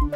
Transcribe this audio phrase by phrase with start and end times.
[0.00, 0.10] 关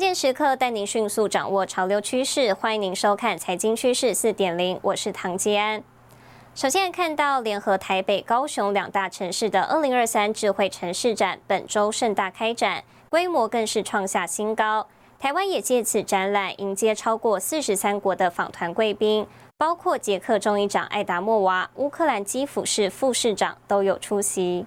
[0.00, 5.82] 键时刻带您迅速掌握潮流趋势，欢迎您收看《财经趋势四点零》，我是唐吉安。
[6.54, 12.82] 首先看到联合台北、高雄两大城市的二零二三智慧城市展，本周盛大开展，
[13.16, 14.86] 规模更是创下新高。
[15.18, 19.26] 台湾也借此展览迎接超过四十三国的访团贵宾，
[19.56, 24.66] 包括捷克众议长艾达莫娃、乌克兰基辅市副市长都有出席。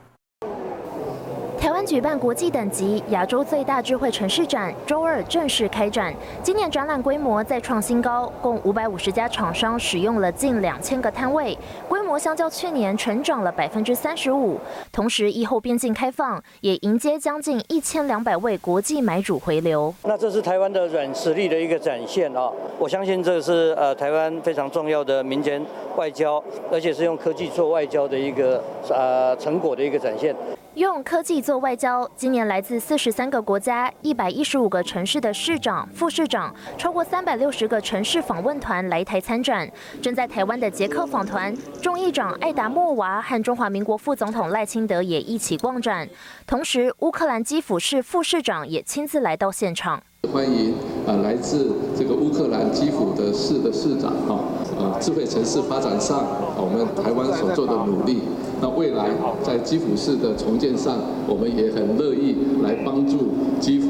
[1.60, 6.16] 台湾举办国际等级、亚洲最大智慧城市展，周二正式开展。
[6.42, 11.58] 今年展览规模再创新高，共五百五十家厂商使用了近两千个摊位，
[11.90, 14.58] 规模相较去年成长了百分之三十五。
[14.90, 19.94] 同时，疫后边境开放，也迎接将近一千两百位国际买主回流。
[20.04, 22.50] 那这是台湾的软实力的一个展现啊！
[22.80, 25.62] 我相信这是呃台湾非常重要的民间
[25.98, 30.34] 外交，而且是用科技做外交的一个呃成果的一个展现。
[30.80, 39.70] 用科技做外交，今年来自四十三个国家、一百一十五个城市的市长、副市长，超过三百六十个城市访问团来台参展。
[40.02, 46.08] 正在台湾的捷克访团，众议长艾达莫娃和中华民国副总统赖清德也一起逛展。
[46.48, 50.02] 同时，乌克兰基辅市副市长也亲自来到现场。
[50.28, 50.74] 欢迎
[51.08, 54.44] 啊，来自这个乌克兰基辅的市的市长哈，
[54.78, 56.24] 呃，智慧城市发展上，
[56.58, 58.20] 我们台湾所做的努力。
[58.62, 59.10] 那未来
[59.42, 63.30] 在基辅市的重建上，我们也很乐意来帮助
[63.62, 63.88] 基辅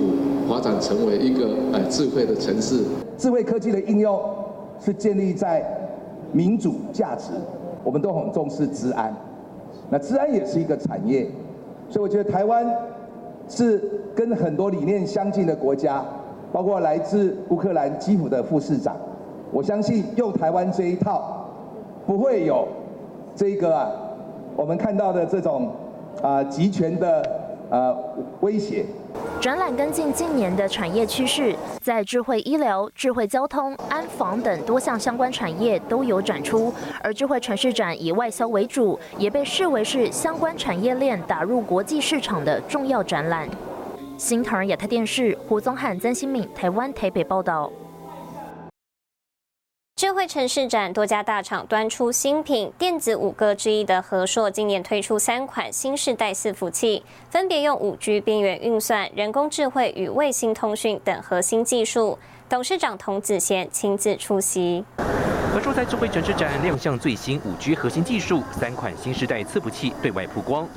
[0.47, 2.83] 发展成为一个呃智慧的城市。
[3.17, 4.21] 智慧科技的应用
[4.79, 5.65] 是建立在
[6.31, 7.31] 民主价值，
[7.83, 9.13] 我们都很重视治安。
[9.89, 11.27] 那治安也是一个产业，
[11.89, 12.65] 所以我觉得台湾
[13.49, 13.83] 是
[14.15, 16.05] 跟很多理念相近的国家，
[16.51, 18.95] 包括来自乌克兰基辅的副市长，
[19.51, 21.45] 我相信用台湾这一套，
[22.05, 22.67] 不会有
[23.35, 23.89] 这个啊。
[24.55, 25.71] 我们看到的这种
[26.21, 27.95] 啊集权的呃
[28.41, 28.85] 威胁。
[29.39, 36.73] 展览跟进近年的产业趋势，在智慧医疗、智慧交通、安防等多项相关产业都有展出。
[37.01, 43.47] 而智慧城市展以外销为主，也被视为是相关产业链打入国际市场的重要展览。
[44.19, 47.71] 新唐人亚太电视胡宗汉、曾新敏，台湾台北报道。
[49.95, 62.19] 智慧城市展多家大厂端出新品，电子五哥之一的和硕今年推出三款新世代伺服器，分别用五 G 边缘运算、人工智慧与卫星通讯等核心技术。
[62.49, 64.83] 董事长童子贤亲自出席。
[65.53, 70.67] 和硕在智慧城市展亮相最新五 G 核心技术，三款新时代伺服器对外曝光。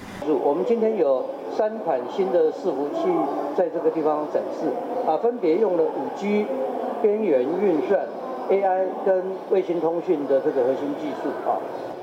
[0.45, 1.25] 我们今天有
[1.57, 3.09] 三款新的伺服器
[3.57, 4.69] 在这个地方展示，
[5.11, 6.47] 啊，分别用了五 G
[7.01, 8.07] 边缘运算。
[8.51, 11.57] AI 跟卫星通讯的这个核心技术啊，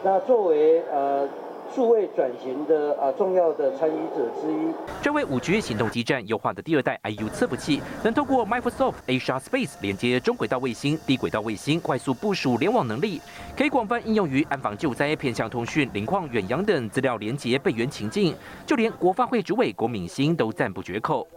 [0.04, 1.28] 那作为呃
[1.74, 13.22] 数位转型的啊重要的参与者之一，这位五 G 行动基站优化的第二代 IU 测服器，能透过 Microsoft Asia Space 连接中轨道卫星、低轨道卫星，快速部署联网能力，
[13.56, 21.28] 可以广泛应用于安防救灾、偏向通讯、林况远洋等资料连接备援情境，就连国发会主委郭敏欣都赞不绝口。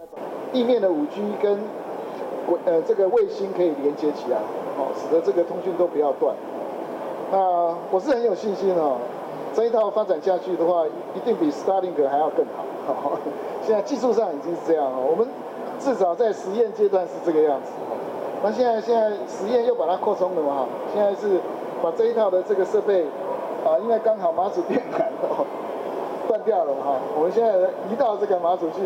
[0.51, 1.59] 地面的五 G 跟
[2.65, 4.37] 呃这个卫星可以连接起来。
[4.75, 6.35] 哦，使得这个通讯都不要断。
[7.31, 7.37] 那
[7.91, 8.97] 我是很有信心哦，
[9.53, 10.83] 这一套发展下去的话，
[11.15, 12.45] 一定比 Starlink 还要更
[12.87, 13.17] 好。
[13.61, 15.27] 现在技术上已经是这样了，我们
[15.79, 17.71] 至少在实验阶段是这个样子。
[18.43, 20.65] 那现在现在实验又把它扩充了嘛？
[20.93, 21.39] 现在是
[21.81, 23.05] 把这一套的这个设备
[23.63, 25.05] 啊，因为刚好马祖电缆
[26.33, 27.53] 断掉了哈，我们现在
[27.91, 28.77] 移到这个马祖去。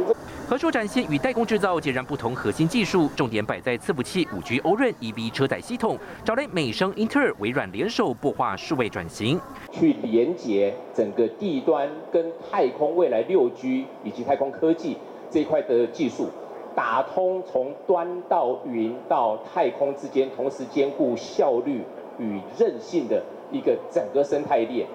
[0.49, 9.39] 合硕展现与代工制造截然不同核心技术，重点摆在伺服器、五 G 欧润 EV 车载系统，找来美声、英特尔、微软联手擘画数位转型，
[9.71, 14.97] 去连接整个地端跟太空未来六 G 以及太空科技
[15.31, 16.27] 这一块的技术，
[16.75, 21.81] 打通从端到云到太空之间，同时兼顾效率
[22.19, 23.23] 与韧性的。
[23.49, 24.85] 一个整个生态链。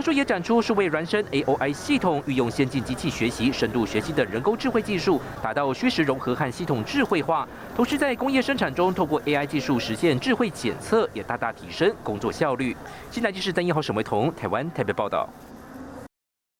[0.00, 7.46] 和硕也展出数位孪生 AOI 系统，运用先进机器学习、深度学习的人工智慧技术，达到虚实融合和系统智慧化。
[7.76, 12.74] 同时，在工业生产中，透过 AI 技术实现智慧检测，也大大提升工作效率。
[13.10, 15.28] 新台记者邓一豪、沈维彤，台湾台北报道。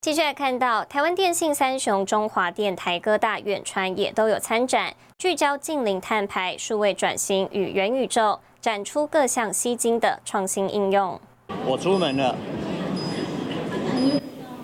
[0.01, 11.19] 继续来看到，台湾电信三雄中华电、台哥大、远传也都有参展，聚焦近零碳排、数位转型与元宇宙，展出各项吸睛的创新应用。
[11.65, 12.35] 我出门了。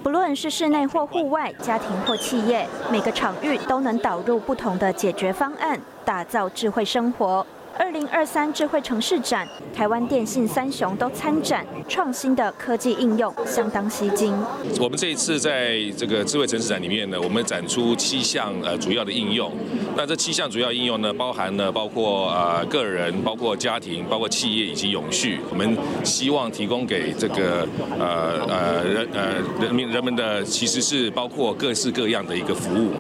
[0.04, 7.46] 不论是室内或户外，家庭或企业，每个场域都能导入不同的解决方案，打造智慧生活。
[7.80, 14.34] 二零二三智慧城市展，台湾电信三雄都参展，创新的科技应用相当吸睛。
[14.80, 19.52] 我们这一次在这个智慧城市展里面呢，我们展出七项呃主要的应用。
[19.96, 25.40] 那这七项主要应用呢，包含呢包括呃个人、包括家庭、包括企业以及永续。
[25.52, 27.68] 我们希望提供给这个
[28.00, 32.94] 呃呃人呃人民人们的，其实是包括各式各样的一个服务。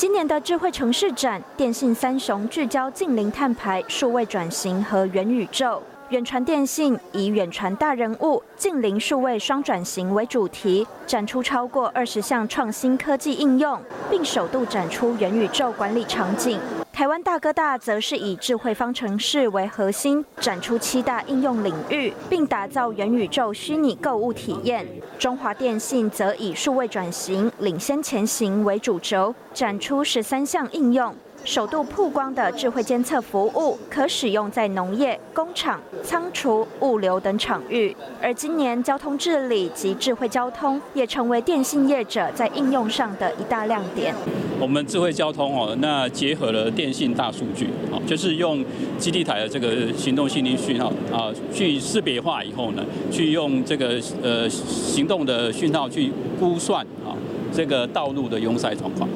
[0.00, 5.82] 今年的智慧城市展，电信三雄聚焦近零碳排、数位转型和元宇宙。
[6.10, 13.80] 远传电信以远传大人物、近邻数位双转型为主题，展出超过二十项创新科技应用，
[14.10, 16.58] 并首度展出元宇宙管理场景。
[16.92, 24.84] 台湾大哥大则是以智慧方程式为核心，展出七大应用领域，并打造元宇宙虚拟购物体验。
[25.16, 31.14] 中华电信则以数位转型领先前行为主轴，展出十三项应用。
[31.44, 37.96] 首度曝光的智慧监测服务，可使用在农业、工厂、仓储、物流等场域。
[38.20, 44.14] 而今年交通治理及智慧交通，也成为电信业者在应用上的一大亮点。
[44.60, 47.68] 我们智慧交通哦，那结合了电信大数据，
[48.06, 48.62] 就是用
[48.98, 57.16] 基地台的这个行动信息讯号啊，去识别化以后呢，去用这个呃行动的讯号去估算啊
[57.50, 59.08] 这个道路的拥塞状况。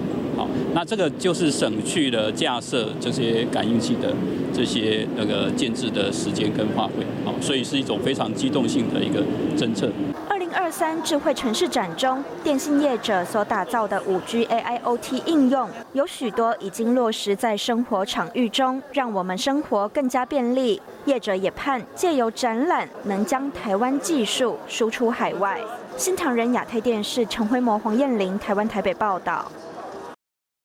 [0.75, 4.13] 那这个就是省去了架设这些感应器的
[4.53, 6.95] 这些那个建制的时间跟花费，
[7.25, 9.23] 好，所以是一种非常机动性的一个
[9.57, 9.89] 政策。
[10.29, 20.83] 二零二三智慧城市展中，电信业者所打造的五 G AIoT 应用，有许多已经落实在生活场域中，让我们生活更加便利。
[21.05, 25.61] 业者也盼借由展览，能将台湾技术输出海外。
[25.97, 29.53] 新唐人亚太电视陈辉模、黄燕玲，台湾台北报道。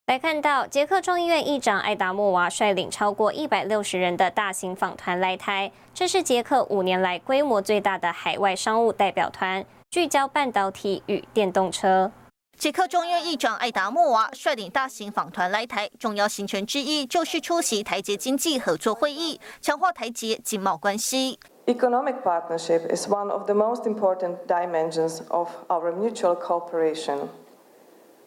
[0.10, 12.12] 来看到捷克众议院议长艾达莫娃率领超过一百六十人的大型访团来台，这是捷克五年来规模最大的海外商务代表团，聚焦半导体与电动车。
[12.58, 21.38] 捷克众议院议长艾达莫娃率领大型访团来台，重要行程之一就是出席台捷经济合作会议，强化台捷经贸关系。
[21.68, 27.28] Economic partnership is one of the most important dimensions of our mutual cooperation.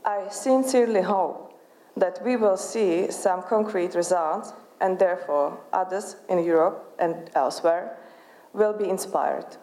[0.02, 1.50] I sincerely hope.
[1.95, 7.98] that we will see some concrete results and therefore others in Europe and elsewhere
[8.54, 9.57] will be inspired.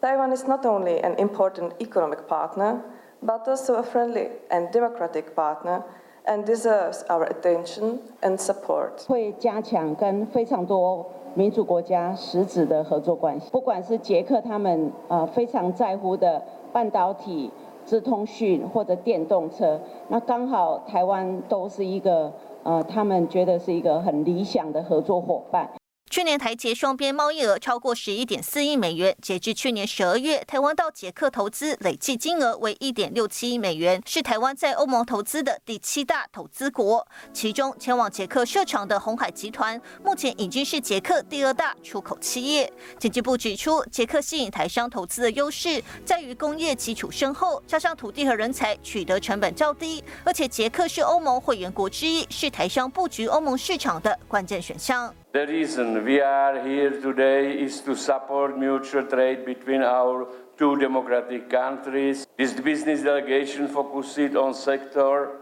[0.00, 2.82] Taiwan is not only an important economic partner,
[3.22, 5.84] but also a friendly and democratic partner
[6.26, 9.04] and deserves our attention and support.
[9.06, 16.42] 会加强跟非常多民主国家实质的合作关系，不管是捷克他们呃非常在乎的
[16.72, 17.52] 半导体。
[17.87, 19.79] 资通讯或者电动车，
[20.09, 22.29] 那刚好台湾都是一个
[22.63, 25.69] 呃，他们觉得是一个很理想的合作伙伴。
[26.09, 37.05] 去年台捷双边贸易额超过十一点四亿美元，截至去年十二月，台湾到捷克投资累计金额为一点六七亿美元，是台湾在欧盟投资的第七大投资国。
[37.33, 42.71] 其中前往捷克设厂的红海集团，目前已经是捷克第二大出口企业。
[42.97, 55.13] 经济部指出，捷克吸引台商投资的优势在于工业基础深厚，加上土地和人才取得成本较低，而且捷克是欧盟会员国之一，是台商布局欧盟市场的关键选项。
[55.33, 60.25] The reason we are here today is to support mutual trade between our
[60.57, 62.25] two democratic countries.
[62.37, 65.37] This business delegation focused on sectors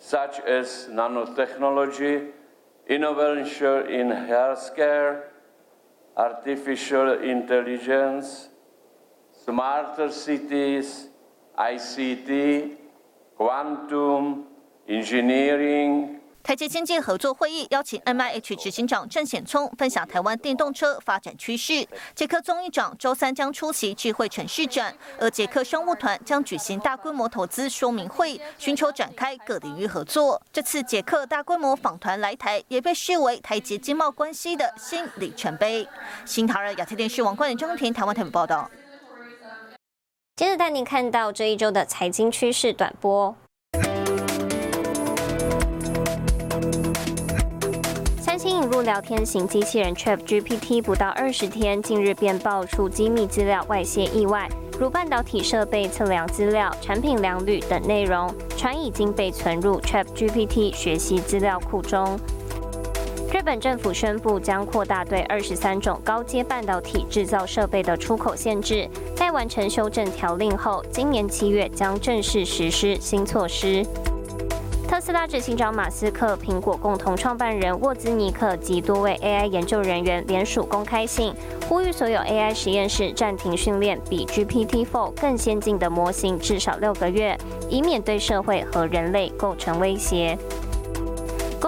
[0.00, 2.30] such as nanotechnology,
[2.88, 5.22] innovation in healthcare,
[6.16, 8.48] artificial intelligence,
[9.44, 11.08] smarter cities,
[11.56, 12.76] ICT,
[13.36, 14.46] quantum,
[14.88, 16.17] engineering,
[16.48, 21.86] 台积经济合作会议邀请 M I H 执行长郑显聪分享台湾电动车发展趋势。
[22.14, 30.40] 捷克综艺长周三将出席智慧城市展，而捷克商务团将举行大规模投资说明会，寻求展开各领域合作。
[30.50, 35.86] 这次捷克大规模访团来台，也被视为台捷经贸关系的新里程碑。
[36.24, 38.70] 新唐人亚太电视网冠张婷台湾台北报道。
[40.36, 43.36] 接着带您看到这一周的财经趋势短波。
[48.78, 62.16] 新引入聊天型机器人 Chat GPT 不到二十天，近日便爆出机密资料外泄意外，如半导体设备测量资料、产品良率等内容，传已经被存入 Chat GPT 学习资料库中。
[63.32, 73.84] 日本政府宣布将扩大对二十三种高阶半导体制造设备的出口限制，在完成修正条令后，今年七月将正式实施新措施。
[74.88, 81.34] 特斯拉执行长马斯克、苹果共同创办人沃兹尼克及多位 AI 研究人员联署公开信，
[81.68, 87.36] 呼吁所有 AI 实验室暂停训练比 GPT-4 更先进的模型至少六个月，
[87.68, 90.38] 以免对社会和人类构成威胁。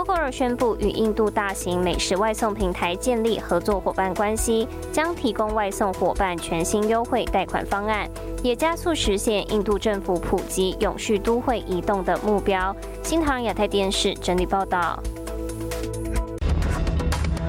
[0.02, 8.08] Google 宣布与印度大型美食外送平台建立合作伙伴关系，将提供外送伙伴全新优惠贷款方案，
[8.42, 12.74] 也加速实现印度政府普及永续都会移动的目标。
[13.02, 14.98] 新唐亚太电视整理报道。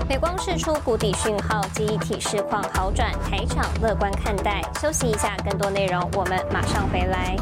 [0.09, 4.61] 美光释出谷底讯号，记忆体市况好转，台场乐观看待。
[4.81, 7.37] 休息一下，更多内容我们马上回来。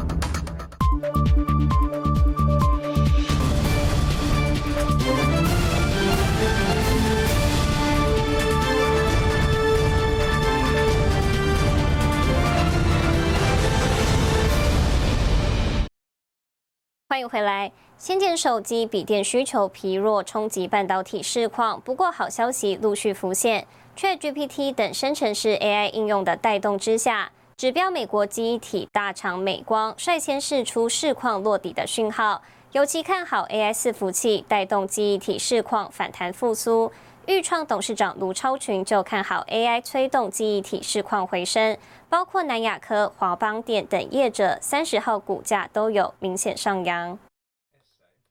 [17.20, 17.70] 迎回来。
[17.98, 21.78] 先进手机、笔电需求疲弱，冲击半导体市况。
[21.82, 32.40] 不过，好消息陆续浮现，ChatGPT 等生成式 AI 应用的带动之下，指标美国记忆体大厂美光率先试出市况落底的讯号，
[32.72, 36.90] 尤其看好 AI 伺服器带动记忆体市况反弹复苏。
[37.30, 41.78] 豫创董事长卢超群就看好 AI 推动记忆体市况回升。
[42.08, 47.16] 包括南亚科、华邦电等业者，三十号股价都有明显上扬。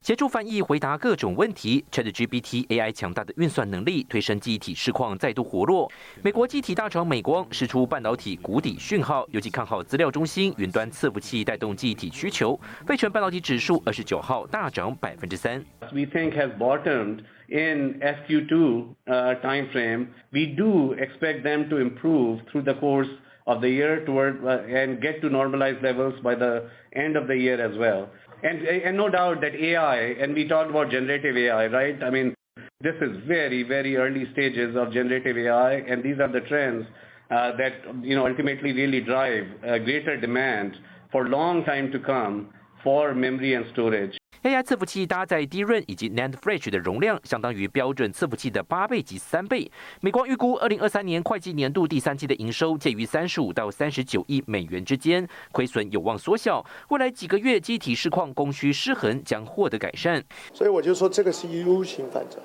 [0.01, 5.91] 协助翻译、回答各种问题，ChatGPT AI 强大的运算能力推升记忆体市况再度活络。
[6.23, 12.57] 美国记忆体大厂美光释出半导体谷底讯号，尤其看好资料中心、云端伺服器带动记忆体需求。
[12.87, 15.61] 费城半导体指数二十九号大涨百分之三。
[15.91, 18.95] We think has bottomed in FQ2
[19.41, 20.07] time frame.
[20.31, 23.09] We do expect them to improve through the course.
[23.45, 27.35] of the year toward uh, and get to normalized levels by the end of the
[27.35, 28.07] year as well.
[28.41, 32.03] And, no doubt that AI, and we talked about generative AI, right?
[32.03, 32.33] I mean,
[32.81, 36.85] this is very, very early stages of generative AI, and these are the trends
[37.31, 40.75] uh, that, you know, ultimately really drive uh, greater demand
[41.11, 42.53] for long time to come
[42.83, 44.18] for memory and storage.
[44.41, 49.69] AI 伺服器搭载低润以及 NAND Flash 的容量，相当于标准伺服器的八倍及三倍。
[49.99, 56.65] 美光预估，二零二三年会计年度第三季的营收介于三十五到三十九亿美元之间，亏损有望缩小。
[56.87, 60.23] 未来几个月机体市况供需失衡将获得改善。
[60.53, 62.41] 所以我就说这个是 U 型反转，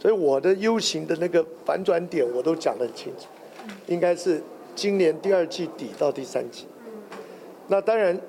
[0.00, 3.28] 所以我的 U 型的那个反转点我都讲得很清楚，
[3.86, 4.42] 应该是
[4.74, 6.66] 今年第二季底到第三季。
[7.68, 8.20] 那当然，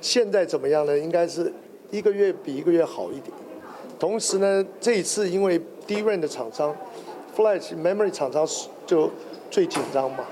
[0.00, 0.98] 现在怎么样呢？
[0.98, 1.54] 应该是。
[1.90, 3.32] 一个月比一个月好一点，
[3.98, 6.74] 同时呢，这一次因为低润的厂商
[7.34, 8.46] ，Flash Memory 厂商
[8.86, 9.10] 就
[9.50, 10.24] 最紧张嘛，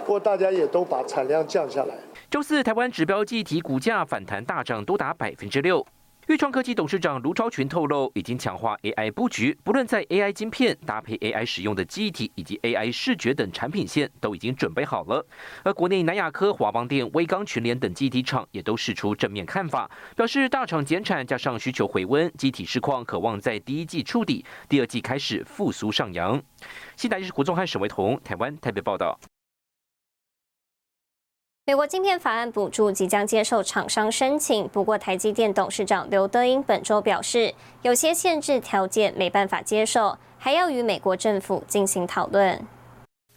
[0.00, 1.94] 不过大家也都把产量降下来。
[2.30, 5.86] 周四，台湾指标计提股价反弹大涨，多达百分之六。
[6.28, 15.26] 豫创科技董事长卢超群透露，已经强化 AI 布局，不论在 AI 晶片搭配 AI 使用的记忆体以及 AI 视觉等产品线，都已经准备好了。
[15.64, 26.40] 而国内南亚科、华邦电、威刚、群联等记忆体厂也都释出正面看法，表示大厂减产加上需求回温，机体市况渴望在第一季触底，第二季开始复苏上扬。
[26.96, 29.18] 新台是胡宗汉、沈维彤，台湾台北报道。
[31.64, 42.60] 美国晶片法案补助即将接受厂商申请，不过台积电董事长刘德英本周表示，有些限制条件没办法接受，还要与美国政府进行讨论。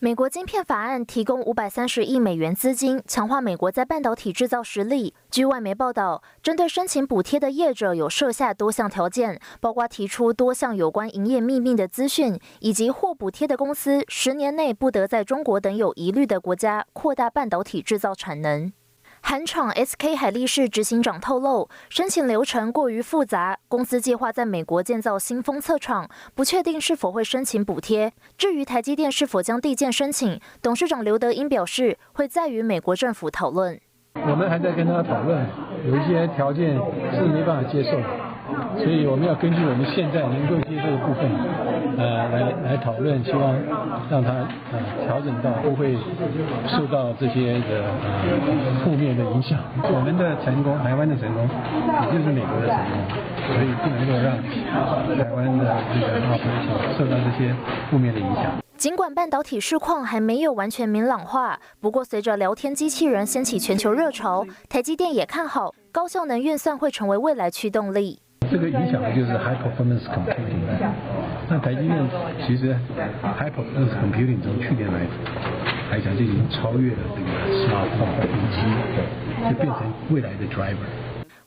[0.06, 5.16] 美国晶片法案提供五百三十亿美元资金，强化美国在半导体制造实力。
[5.32, 18.72] 据外媒报道，针对申请补贴的业者有设下多项条件，包括提出多项有关营业秘密的资讯，以及获补贴的公司十年内不得在中国等有疑虑的国家扩大半导体制造产能。
[19.27, 28.13] 韩厂 SK 海力士执行长透露，申请流程过于复杂，公司计划在美国建造新封测厂，不确定是否会申请补贴。
[28.38, 33.82] 至于台积电是否将递件申请，董事长刘德英表示，会再与美国政府讨论。
[34.13, 35.44] 我们还在跟他讨论，
[35.88, 36.79] 有一些条件
[37.12, 37.98] 是没办法接受。
[38.77, 41.25] 所以我们要根据我们现在能够接受的部分，
[41.98, 43.56] 呃，来来讨论，希望
[44.10, 44.32] 让他
[44.72, 45.96] 呃调整到不会
[46.68, 49.60] 受到这些的呃负面的影响。
[49.84, 51.48] 我们的成功，台湾的成功，
[52.06, 52.96] 也就是美国的成功，
[53.48, 54.38] 所以不能够让
[55.18, 57.56] 台湾的这个贸易受到这些
[57.90, 58.52] 负面的影响。
[58.78, 68.20] 尽管半导体市况还没有完全明朗化，不过随着聊天机器人掀起全球热潮，台积电也看好高效能运算会成为未来驱动力。
[68.50, 70.62] 这个影响的就是 high performance computing。
[71.48, 72.10] 那台积电
[72.46, 72.75] 其实
[73.22, 75.00] high performance computing 从去年来
[75.92, 77.28] 来讲，就已经超越了这个
[77.66, 80.75] smartphone 手机，就变成未来的 driver。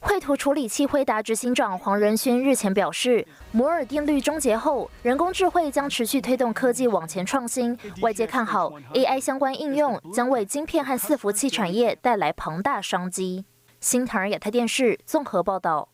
[0.00, 7.76] 绘图处理器辉达执行长黄仁勋日前表示，摩尔定律终结后，人工智慧将持续推动科技往前创新。
[8.00, 13.44] 外界看好 AI 相关应用将为晶片和伺服器产业带来庞大商机。
[13.80, 15.88] 新唐人亚太电视综合报道。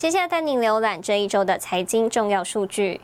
[0.00, 3.02] 接下来带您浏览这一周的财经重要数据。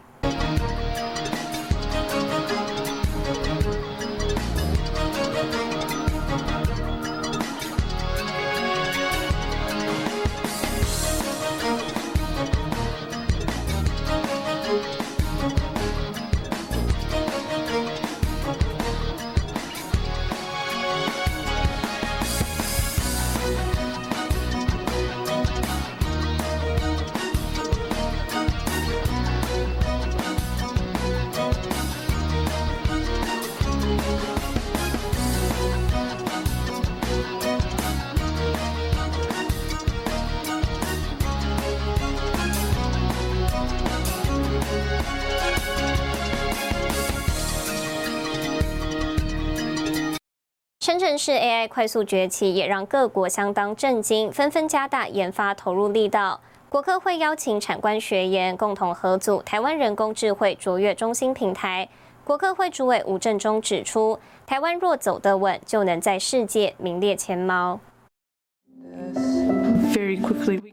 [51.17, 56.41] 是 AI 快速崛起，也让各国相当震惊，纷纷加大研发投入力道。
[56.69, 61.89] 国科会邀请产官学研共同合组台湾人工智慧卓越中心平台。
[62.25, 67.79] 国科会主委吴振中指出，台湾若走得稳，就能在世界名列前茅。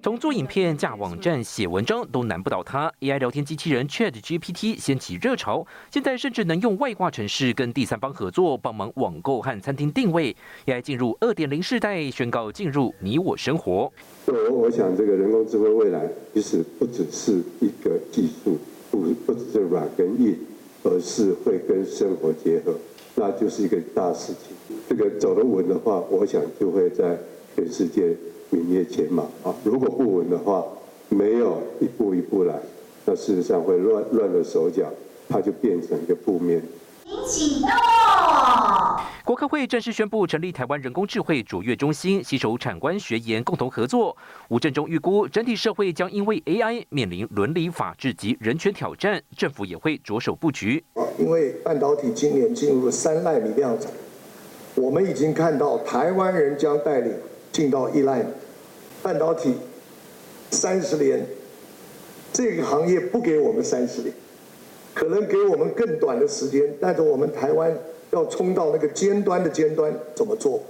[0.01, 2.91] 从做影片、架网站、写文章都难不倒他。
[2.99, 10.35] AI 聊天机器人 Chat GPT 掀起热潮，现在甚至能用外挂程式跟第三方合作，帮忙网购和餐厅定位。
[10.65, 13.89] AI 进入二点零世代，宣告进入你我生活。
[14.25, 18.57] 我我想，这个人工智慧未来其实不只是一个技术，
[18.91, 20.37] 不不只是软跟硬，
[20.83, 22.77] 而是会跟生活结合，
[23.15, 24.77] 那就是一个大事情。
[24.89, 27.17] 这个走得稳的话，我想就会在
[27.55, 28.13] 全世界。
[28.53, 29.53] 名列前茅啊！
[29.63, 30.63] 如果不稳的话，
[31.09, 32.53] 没有一步一步来，
[33.03, 34.85] 那事实上会乱乱了手脚，
[35.27, 36.61] 它就变成一个负面。
[37.27, 37.69] 启动！
[39.25, 44.15] 国科会正式宣布成立台湾人工智慧卓越中心，携手产官学研共同合作。
[44.49, 50.83] 吴振中预估，整体社会将因为 AI 面临伦理、法治及人权挑战，政府也会着手布局。
[51.17, 53.89] 因为半导体今年进入了三纳米量产，
[54.75, 57.13] 我们已经看到台湾人将带领
[57.51, 58.25] 进到一纳米。
[59.03, 59.53] 半导体
[60.49, 61.23] 三十年，
[62.31, 64.13] 这个行业不给我们三十年，
[64.95, 66.73] 可能给我们更短的时间。
[66.79, 67.77] 但是我们台湾
[68.11, 70.63] 要冲到那个尖端的尖端，怎么做？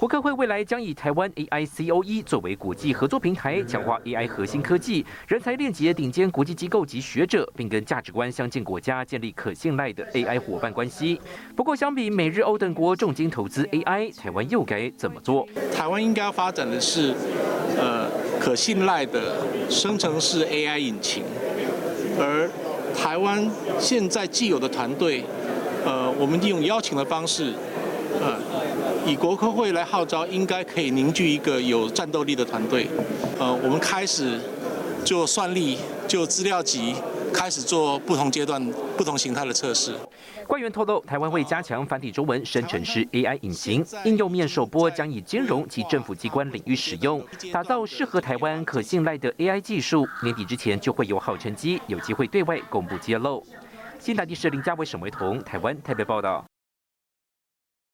[0.00, 11.20] 国科会未来将以台湾 AI COE 作为国际合作平台，强化 AI 核心科技人才链接顶尖国际机构及学者，并跟价值观相近国家建立可信赖的 AI 伙伴关系。
[11.54, 15.46] 不过，相比美日欧等国重金投资 AI，台湾又该怎么做？
[15.76, 17.12] 台湾应该要发展的是，
[17.76, 18.08] 呃，
[18.40, 19.36] 可信赖的
[19.68, 21.24] 生成式 AI 引擎，
[22.18, 22.50] 而
[22.96, 23.46] 台湾
[23.78, 25.24] 现在既有的团队，
[25.84, 27.52] 呃，我们利用邀请的方式，
[29.06, 32.86] 以国科会来号召，应该可以凝聚一个有战斗力的团队。
[33.38, 34.38] 呃，我们开始
[35.04, 36.94] 就算力、就资料集，
[37.32, 38.62] 开始做不同阶段、
[38.96, 39.94] 不同形态的测试。
[40.46, 50.06] 官员透露，台湾会加强繁体中文生成式 AI 引擎，应用面首播将以金融及政府机关领域使用，打造适合台湾可信赖的 AI 技术。
[50.22, 53.46] 年底之前就会有好成绩，有机会对外公布揭露。
[53.98, 56.44] 新台地市林家伟、沈维彤，台湾台北报道。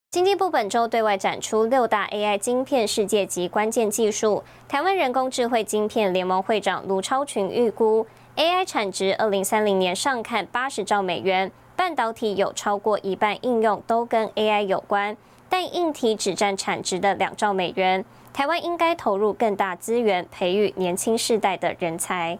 [0.09, 4.41] 经济部本周对外展出六大 AI 晶片世界级关键技术。
[4.65, 15.17] 台湾人工智慧晶片联盟会长卢超群预估，AI 产值二零三零年上看八十兆美元，半导体有超过一半应用都跟 AI 有关，
[15.49, 18.05] 但硬体只占产值的两兆美元。
[18.31, 22.39] 台湾应该投入更大资源，培育年轻世代的人才。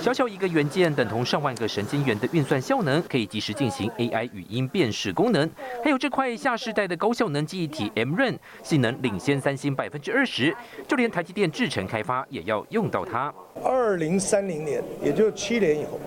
[0.00, 5.50] 小小一个元件等同上万个神经元的运算效能，可以及时进行 AI 语音辨识功能。
[5.84, 13.32] 还有这块下世代的高效能记忆体 MRAM，性能领先三星百分之二十，就连台积电制程开发也要用到它。
[13.62, 16.00] 二零三零年，也就七年以后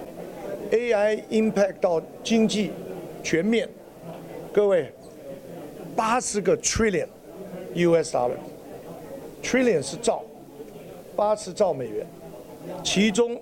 [0.72, 2.72] ，AI impact 到经济
[3.22, 3.70] 全面，
[4.54, 4.92] 各位，
[5.96, 7.08] 八十个 trillion
[7.76, 10.24] US dollar，trillion 是兆，
[11.16, 12.08] 八十兆美元。
[12.84, 13.40] 其中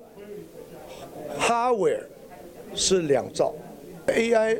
[1.39, 2.03] ，hardware
[2.75, 3.53] 是两兆
[4.07, 4.59] ，AI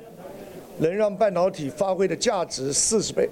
[0.78, 3.30] 能让半导体发挥的价值四十倍。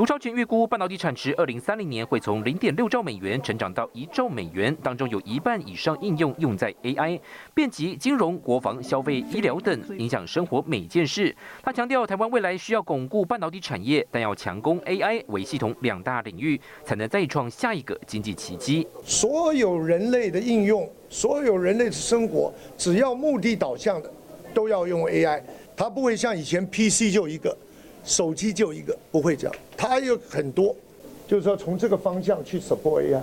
[0.00, 7.20] 卢超群预估，半导体产值二零三零年会从零点六兆美元成长到一兆美元，当中有一半以上应用用在 AI、
[7.52, 11.36] 遍及金融、国防、消费、医疗等，影响生活每件事。
[11.62, 18.88] 他强调，台湾未来需要巩固半导体产业，但要强攻 AI 为系统两大领域，才能再创下一个经济奇迹。
[19.04, 24.10] 所有人类的应用，所有人类的生活，只要目的导向的，
[24.54, 25.42] 都要用 AI。
[25.76, 27.54] 它不会像以前 PC 就一个，
[28.04, 29.56] 手机就一个，不会这样。
[29.76, 30.74] 它有很多，
[31.26, 33.22] 就是说从这个方向去 support AI。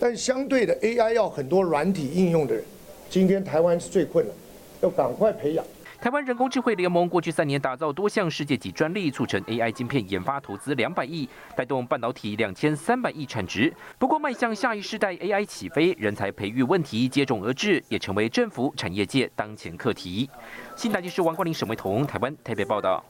[0.00, 2.62] 但相对的，AI 要很多软体应用的人，
[3.10, 4.34] 今天台湾是最困难，
[4.80, 5.64] 要赶快培养。
[6.00, 13.74] 台湾人工智慧联盟过去三年打造多项世界级专利，促成 AI 晶片研发投资两百亿，带动半导体两千三百亿产值。
[13.98, 20.30] 不过，迈向下一世代 AI 起飞，人才培育问题接踵而至，也成为政府产业界当前课题。
[20.76, 23.04] 新台记者王冠林、沈维彤，台湾台北报道。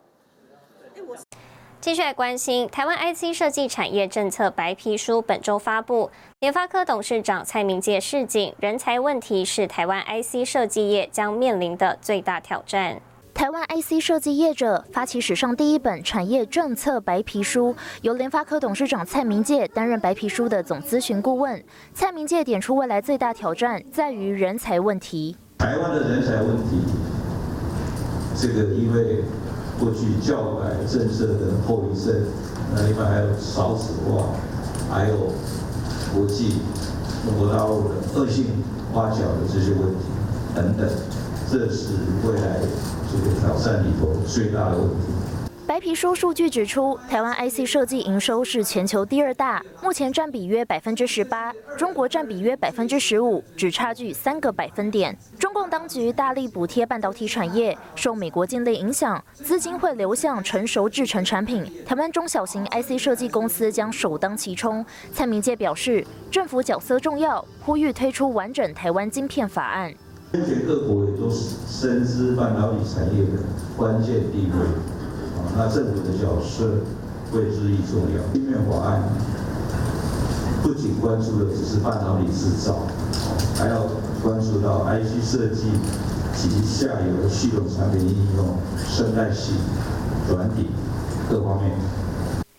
[1.80, 6.10] 继续来关心台湾 IC 设计产业政策白皮书，本周发布。
[6.40, 13.00] 联发科董事长蔡明介示警，人才问题是台湾 IC 设计业将面临的最大挑战。
[13.32, 21.62] 台湾 IC 设计业者发起史上第一本产业政策白皮书，由联发科董事长蔡明介担任白皮书的总咨询顾问。
[21.94, 25.36] 蔡明介点出，未来最大挑战在于人才问题。
[25.58, 26.82] 台湾的人才问题，
[28.36, 29.22] 这个因为。
[29.78, 32.14] 过去教改政策的后遗症，
[32.74, 34.34] 那另外还有少子化，
[34.90, 35.14] 还有
[36.12, 36.60] 国际
[37.24, 38.46] 中国大陆的恶性
[38.94, 40.06] 挖角的这些问题
[40.54, 40.88] 等等，
[41.50, 41.90] 这是
[42.26, 42.60] 未来
[43.10, 44.94] 这个挑战里头最大的问题。
[45.68, 55.14] 白皮书数据指出，台湾 IC 设计营收是全球第二大，目前占比约百分之十八，中国占比约百分之十五，只差距三个百分点。
[55.38, 64.82] 中共当局大力补贴半导体产业，受美国禁令影响，资金会流向成熟制成产品，台湾中小型 IC 设计公司将首当其冲。
[65.12, 69.92] 蔡明介表示，政府角色重要，呼吁推出完整台湾晶片法案。
[70.32, 73.42] 各国也都深知半导体产业的
[73.76, 74.97] 关键地位。
[75.58, 76.70] 那政府的角色
[77.32, 78.22] 会日益重要。
[78.32, 79.02] 地面法案
[80.62, 82.86] 不仅关注的只是半导体制造，
[83.56, 83.82] 还要
[84.22, 85.72] 关注到 IC 设计
[86.36, 89.54] 及下游系统产品应用、生态系、
[90.30, 90.68] 软体
[91.28, 91.72] 各方面。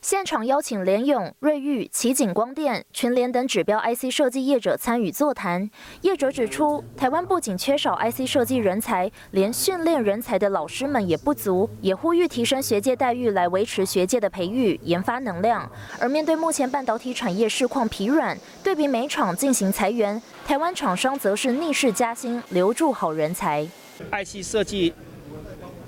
[0.01, 5.69] 现场邀请联咏、瑞昱、奇景光电、群联等指标 IC 设计业者参与座谈。
[6.01, 15.69] 业者指出，台湾不仅缺少 IC 设计人才，连训练人才的老师们也不足，也呼吁提升学界待遇来维持学界的培育研发能量。
[15.99, 23.67] 而面对目前半导体产业市况疲软，对比每厂进行裁员，台湾厂商则是逆势加薪，留住好人才。
[24.11, 24.93] IC 设计，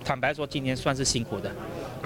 [0.03, 1.49] 坦白说，今年算是辛苦的，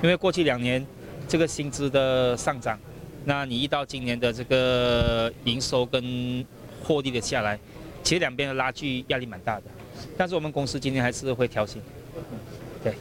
[0.04, 0.86] 因为过去两年。
[1.28, 2.80] 这个薪资的上涨，
[3.26, 6.46] 那你一到今年的这个营收跟
[6.84, 7.60] 获利的下来，
[8.04, 9.64] 其实两边的拉锯压力蛮大的。
[10.18, 11.82] 但是我们公司今年还是会调薪，
[12.84, 12.94] 对，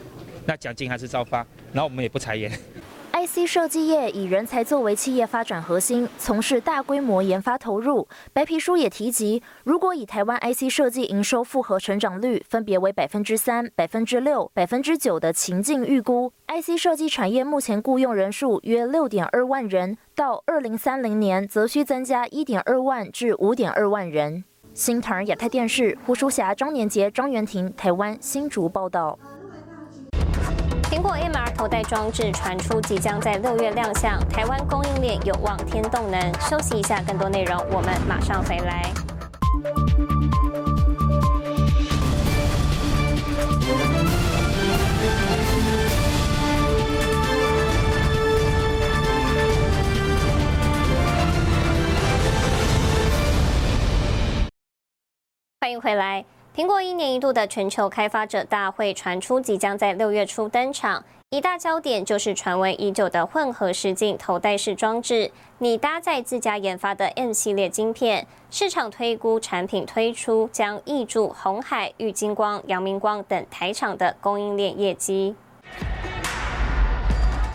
[0.45, 2.51] 那奖金还是照发，然后我们也不裁员。
[3.15, 8.05] IC 设计业以人才作为企业发展核心，从事大规模研发投入。
[8.33, 24.43] 白皮书也提及，如果以台湾 IC 设计营收复合成长率分别为百分之三、百分之六、百分之九的情境预估，IC 设计产业目前雇佣人数约六点二万人，到二零三零年则需增加一点二万至五点二万人。
[24.73, 29.17] 新唐亚太电视胡淑霞、张年杰、张元婷，台湾新竹报道。
[30.95, 36.33] 苹果 MR 头戴装置传出即将在六月亮相，台湾供应链有望添动能。
[36.39, 38.89] 休息一下，更多内容我们马上回来。
[55.59, 56.23] 欢迎回来。
[56.55, 75.35] 苹果一年一度的全球开发者大会传出即将在六月初登场，一大焦点就是传闻已久的混合实境头戴式装置，你搭载自家研发的 M 系列晶片，市场推估产品推出将挹注红海、玉金光、阳明光等台厂的供应链业绩。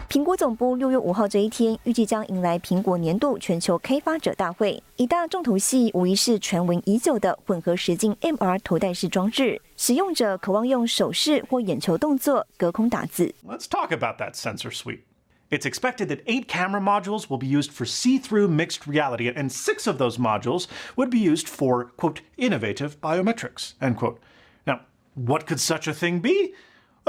[0.09, 4.81] 苹果总部六月五号这一天，预计将迎来苹果年度全球开发者大会。
[4.95, 13.35] 一大重头戏无疑是传闻已久的混合实境 MR 头戴式装置，使用者渴望用手势或眼球动作隔空打字。
[13.45, 15.01] Let's talk about that sensor suite.
[15.49, 19.85] It's expected that eight camera modules will be used for see-through mixed reality, and six
[19.85, 24.19] of those modules would be used for quote innovative biometrics end quote.
[24.65, 24.79] Now,
[25.13, 26.53] what could such a thing be?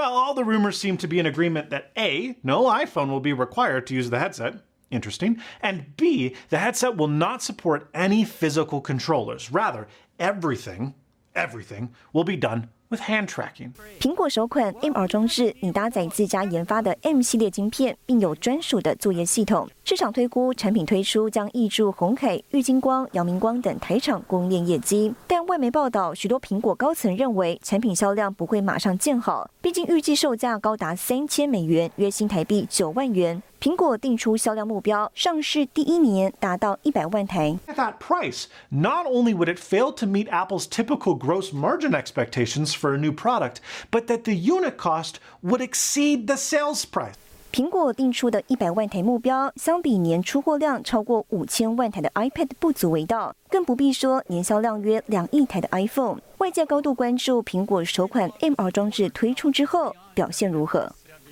[0.01, 3.33] Well, all the rumors seem to be in agreement that A, no iPhone will be
[3.33, 4.55] required to use the headset,
[4.89, 5.39] interesting.
[5.61, 9.51] And B, the headset will not support any physical controllers.
[9.51, 9.87] Rather,
[10.17, 10.95] everything,
[11.35, 13.71] everything will be done with hand tracking.
[13.99, 19.67] 苹果首款 MR 装置拟搭载自家研发的 M 系列晶片，并有专属的作业系统。
[19.83, 25.13] 市场推估产品推出将挹注红海、玉金光、阳明光等台厂供应链业绩。
[25.25, 33.41] 但外媒报道，许多苹果高层认为产品销量不会马上见好，毕竟预计售价高达三千美元，约新台币九万元。
[33.61, 37.59] 苹果定出销量目标，上市第一年达到一百万台。
[37.67, 42.95] At that price, not only would it fail to meet Apple's typical gross margin expectations for
[42.95, 43.57] a new product,
[43.91, 47.13] but that the unit cost would exceed the sales price.
[47.51, 56.17] 苹果定出的一百万台目标，相比年出货量超过五千万台的 iPad 不足为道，更不必说年销量约两亿台的 iPhone。
[56.39, 60.91] 外界高度关注苹果首款 MR 装置推出之后表现如何。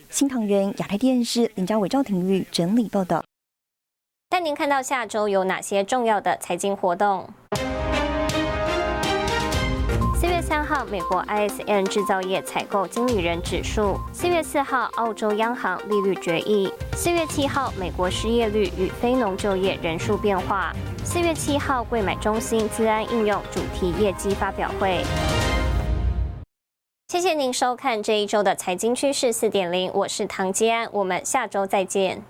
[0.10, 3.24] 新唐人亚太电视林家伟、赵廷玉整理报道。
[4.28, 7.30] 带您看到下周有哪些重要的财经活动。
[10.20, 16.68] 四月三号，美国 ISM 制造业采购经理人指数；四月四号，澳洲央行利率决议；
[16.98, 20.74] 四月七号，美国失业率与非农就业人数变化；
[21.06, 25.04] 四月七号，贵买中心资安应用主题业绩发表会。
[27.12, 32.22] 谢谢您收看这一周的财经趋势四点零，我是唐吉安，我们下周再见。